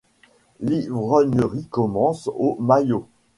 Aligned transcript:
L’ivrognerie 0.61 1.67
commence 1.69 2.27
au 2.33 2.57
maillot. 2.59 3.05